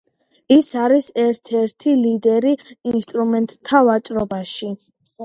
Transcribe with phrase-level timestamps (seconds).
[0.53, 2.53] ის არის ერთ-ერთი ლიდერი
[2.93, 4.73] ინსტრუმენტთა ვაჭრობაში.